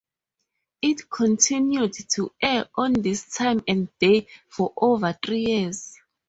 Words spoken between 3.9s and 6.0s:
day for over three years.